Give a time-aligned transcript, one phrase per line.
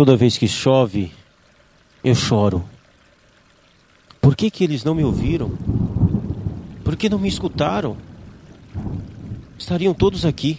[0.00, 1.12] Toda vez que chove,
[2.02, 2.64] eu choro.
[4.18, 5.50] Por que, que eles não me ouviram?
[6.82, 7.98] Por que não me escutaram?
[9.58, 10.58] Estariam todos aqui.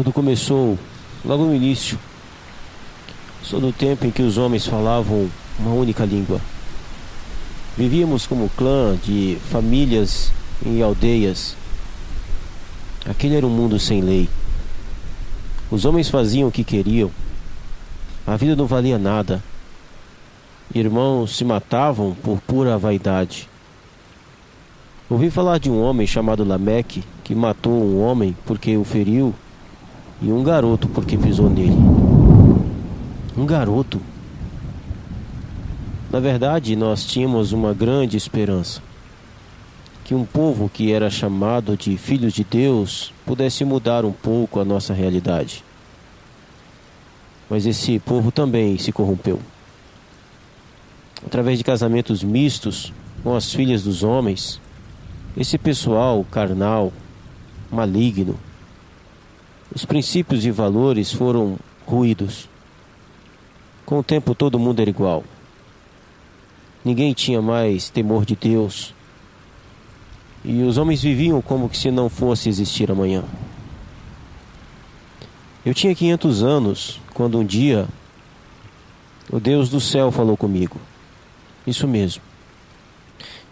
[0.00, 0.78] Tudo começou
[1.22, 1.98] logo no início.
[3.42, 6.40] Sou do tempo em que os homens falavam uma única língua.
[7.76, 10.32] Vivíamos como clã de famílias
[10.64, 11.54] em aldeias.
[13.04, 14.26] Aquele era um mundo sem lei.
[15.70, 17.10] Os homens faziam o que queriam.
[18.26, 19.44] A vida não valia nada.
[20.74, 23.50] Irmãos se matavam por pura vaidade.
[25.10, 29.34] Ouvi falar de um homem chamado Lameque que matou um homem porque o feriu
[30.22, 31.76] e um garoto porque pisou nele.
[33.36, 34.00] Um garoto.
[36.10, 38.82] Na verdade, nós tínhamos uma grande esperança
[40.04, 44.64] que um povo que era chamado de filhos de Deus pudesse mudar um pouco a
[44.64, 45.64] nossa realidade.
[47.48, 49.38] Mas esse povo também se corrompeu.
[51.24, 54.60] Através de casamentos mistos com as filhas dos homens,
[55.36, 56.92] esse pessoal carnal,
[57.70, 58.34] maligno,
[59.74, 62.48] os princípios e valores foram ruídos.
[63.86, 65.24] Com o tempo todo mundo era igual.
[66.84, 68.94] Ninguém tinha mais temor de Deus.
[70.44, 73.24] E os homens viviam como que se não fosse existir amanhã.
[75.64, 77.86] Eu tinha 500 anos quando um dia
[79.30, 80.80] o Deus do céu falou comigo.
[81.66, 82.22] Isso mesmo.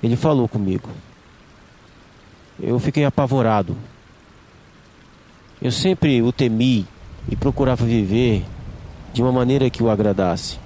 [0.03, 0.89] Ele falou comigo.
[2.61, 3.77] Eu fiquei apavorado.
[5.61, 6.87] Eu sempre o temi
[7.29, 8.45] e procurava viver
[9.13, 10.57] de uma maneira que o agradasse.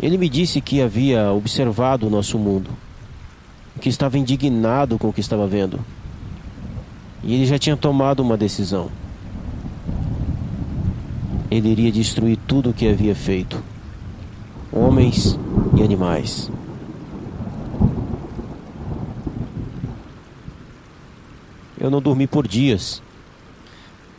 [0.00, 2.70] Ele me disse que havia observado o nosso mundo,
[3.80, 5.80] que estava indignado com o que estava vendo.
[7.24, 8.90] E ele já tinha tomado uma decisão.
[11.50, 13.62] Ele iria destruir tudo o que havia feito,
[14.70, 15.38] homens
[15.76, 16.50] e animais.
[21.80, 23.02] Eu não dormi por dias.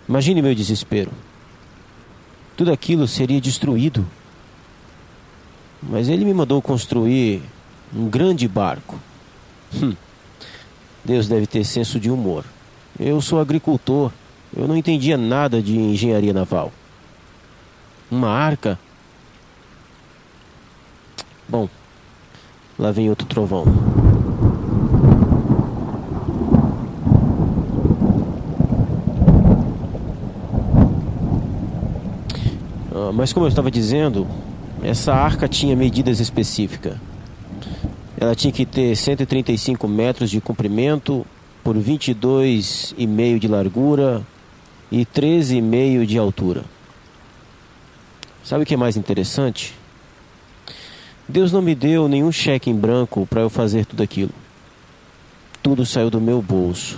[0.07, 1.11] Imagine meu desespero.
[2.55, 4.05] Tudo aquilo seria destruído.
[5.81, 7.41] Mas ele me mandou construir
[7.95, 8.99] um grande barco.
[9.73, 9.95] Hum.
[11.03, 12.43] Deus deve ter senso de humor.
[12.99, 14.11] Eu sou agricultor.
[14.55, 16.71] Eu não entendia nada de engenharia naval.
[18.11, 18.79] Uma arca?
[21.47, 21.69] Bom,
[22.77, 23.65] lá vem outro trovão.
[32.93, 34.25] Ah, mas como eu estava dizendo,
[34.81, 36.95] essa arca tinha medidas específicas.
[38.17, 41.25] Ela tinha que ter 135 metros de comprimento
[41.61, 44.25] por 22,5 de largura
[44.89, 46.63] e 13,5 de altura.
[48.41, 49.75] Sabe o que é mais interessante?
[51.27, 54.31] Deus não me deu nenhum cheque em branco para eu fazer tudo aquilo.
[55.61, 56.97] Tudo saiu do meu bolso.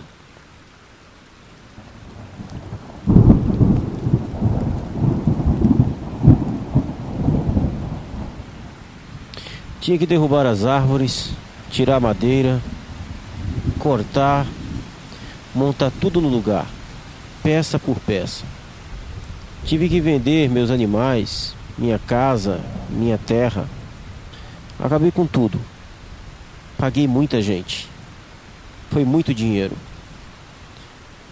[9.81, 11.31] Tinha que derrubar as árvores,
[11.71, 12.61] tirar madeira,
[13.79, 14.45] cortar,
[15.55, 16.67] montar tudo no lugar,
[17.41, 18.45] peça por peça.
[19.65, 22.61] Tive que vender meus animais, minha casa,
[22.91, 23.67] minha terra.
[24.79, 25.59] Acabei com tudo.
[26.77, 27.89] Paguei muita gente.
[28.91, 29.75] Foi muito dinheiro.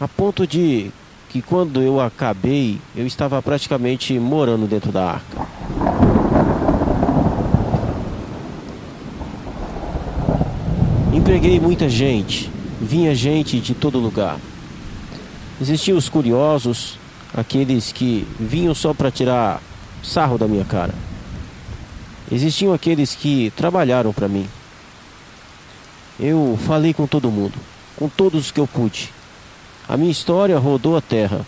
[0.02, 0.92] A ponto de
[1.30, 5.89] que quando eu acabei, eu estava praticamente morando dentro da arca.
[11.20, 12.50] Empreguei muita gente,
[12.80, 14.40] vinha gente de todo lugar.
[15.60, 16.98] Existiam os curiosos,
[17.34, 19.62] aqueles que vinham só para tirar
[20.02, 20.96] sarro da minha cara.
[22.32, 24.48] Existiam aqueles que trabalharam para mim.
[26.18, 27.56] Eu falei com todo mundo,
[27.98, 29.12] com todos os que eu pude.
[29.90, 31.46] A minha história rodou a terra.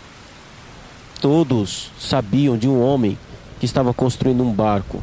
[1.18, 3.16] Todos sabiam de um homem
[3.58, 5.02] que estava construindo um barco.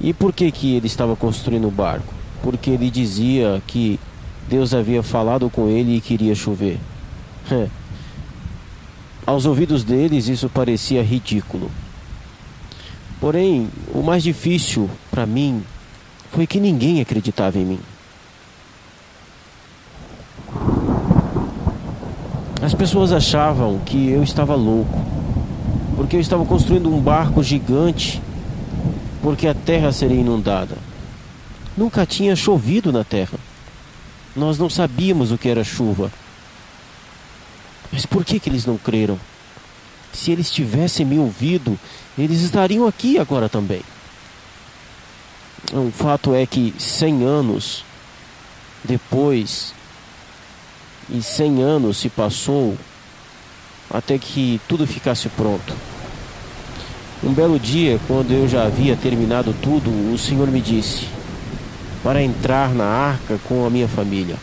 [0.00, 2.13] E por que que ele estava construindo um barco?
[2.44, 3.98] Porque ele dizia que
[4.46, 6.78] Deus havia falado com ele e queria chover.
[9.26, 11.70] Aos ouvidos deles isso parecia ridículo.
[13.18, 15.62] Porém, o mais difícil para mim
[16.30, 17.80] foi que ninguém acreditava em mim.
[22.60, 25.00] As pessoas achavam que eu estava louco,
[25.96, 28.20] porque eu estava construindo um barco gigante,
[29.22, 30.76] porque a terra seria inundada.
[31.76, 33.38] Nunca tinha chovido na terra.
[34.36, 36.10] Nós não sabíamos o que era chuva.
[37.92, 39.18] Mas por que, que eles não creram?
[40.12, 41.78] Se eles tivessem me ouvido,
[42.16, 43.82] eles estariam aqui agora também.
[45.72, 47.84] O fato é que cem anos
[48.84, 49.74] depois,
[51.08, 52.76] e cem anos se passou
[53.90, 55.74] até que tudo ficasse pronto.
[57.22, 61.13] Um belo dia, quando eu já havia terminado tudo, o Senhor me disse
[62.04, 64.36] para entrar na arca com a minha família.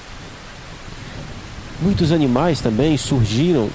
[1.80, 3.70] Muitos animais também surgiram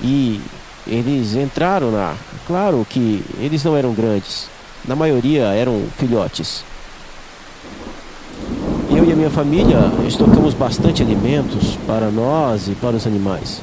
[0.00, 0.40] e
[0.86, 2.24] eles entraram na arca.
[2.46, 4.48] Claro que eles não eram grandes,
[4.86, 6.64] na maioria eram filhotes.
[8.88, 13.60] Eu e a minha família estocamos bastante alimentos para nós e para os animais.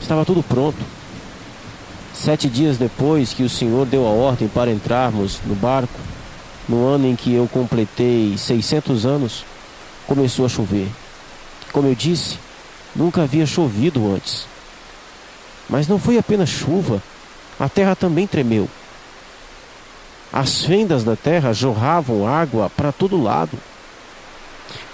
[0.00, 0.78] Estava tudo pronto.
[2.12, 5.98] Sete dias depois que o Senhor deu a ordem para entrarmos no barco,
[6.68, 9.44] no ano em que eu completei 600 anos,
[10.06, 10.88] começou a chover.
[11.72, 12.38] Como eu disse,
[12.94, 14.46] Nunca havia chovido antes.
[15.68, 17.02] Mas não foi apenas chuva,
[17.58, 18.68] a terra também tremeu.
[20.32, 23.58] As fendas da terra jorravam água para todo lado.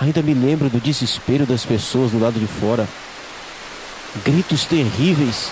[0.00, 2.88] Ainda me lembro do desespero das pessoas do lado de fora.
[4.24, 5.50] Gritos terríveis,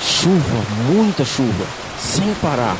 [0.00, 1.66] chuva, muita chuva,
[1.98, 2.76] sem parar.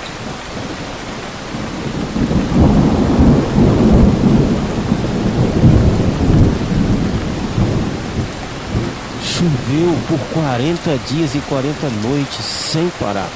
[9.47, 13.29] Choveu por 40 dias e 40 noites sem parar.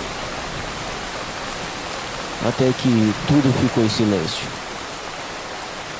[2.49, 4.45] Até que tudo ficou em silêncio.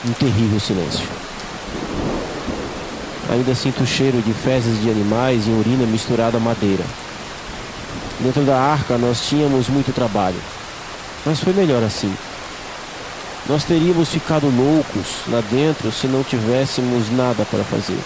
[0.05, 1.07] Um terrível silêncio.
[3.31, 6.85] Ainda sinto o cheiro de fezes de animais e urina misturada à madeira.
[8.19, 10.41] Dentro da arca nós tínhamos muito trabalho,
[11.25, 12.13] mas foi melhor assim.
[13.49, 18.01] Nós teríamos ficado loucos lá dentro se não tivéssemos nada para fazer.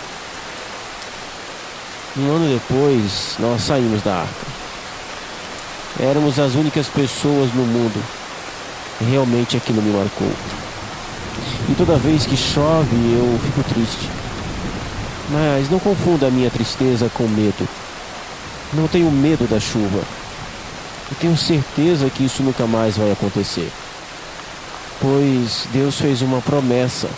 [2.17, 4.47] Um ano depois, nós saímos da arca.
[5.99, 8.01] Éramos as únicas pessoas no mundo.
[9.01, 10.31] Realmente aquilo me marcou.
[11.69, 14.09] E toda vez que chove, eu fico triste.
[15.29, 17.69] Mas não confunda a minha tristeza com medo.
[18.73, 19.99] Não tenho medo da chuva.
[21.11, 23.73] Eu tenho certeza que isso nunca mais vai acontecer.
[25.01, 27.09] Pois Deus fez uma promessa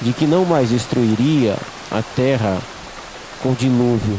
[0.00, 1.56] de que não mais destruiria
[1.90, 2.58] a terra
[3.42, 4.18] com dilúvio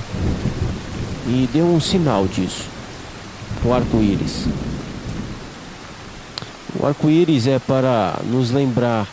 [1.28, 2.66] e deu um sinal disso,
[3.64, 4.48] o arco-íris.
[6.80, 9.08] O arco-íris é para nos lembrar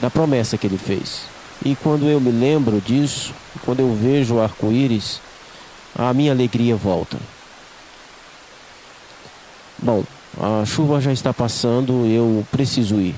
[0.00, 1.24] da promessa que ele fez.
[1.64, 3.34] E quando eu me lembro disso,
[3.64, 5.20] quando eu vejo o arco-íris,
[5.94, 7.18] a minha alegria volta.
[9.78, 10.04] Bom,
[10.40, 13.14] a chuva já está passando, eu preciso ir.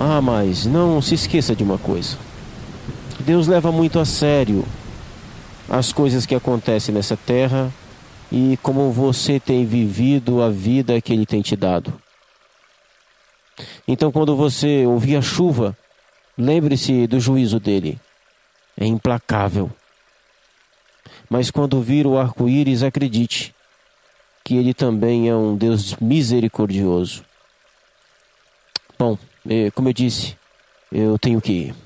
[0.00, 2.25] Ah, mas não se esqueça de uma coisa.
[3.26, 4.64] Deus leva muito a sério
[5.68, 7.74] as coisas que acontecem nessa terra
[8.30, 12.00] e como você tem vivido a vida que Ele tem te dado.
[13.88, 15.76] Então, quando você ouvir a chuva,
[16.38, 17.98] lembre-se do juízo dele.
[18.78, 19.72] É implacável.
[21.28, 23.52] Mas quando vir o arco-íris, acredite
[24.44, 27.24] que ele também é um Deus misericordioso.
[28.96, 29.18] Bom,
[29.50, 30.36] eh, como eu disse,
[30.92, 31.85] eu tenho que ir.